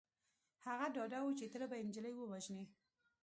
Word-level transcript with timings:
هغه 0.65 0.87
ډاډه 0.95 1.19
و 1.23 1.29
چې 1.37 1.45
تره 1.53 1.65
به 1.69 1.75
يې 1.79 1.85
نجلۍ 1.89 2.13
ووژني. 2.15 2.65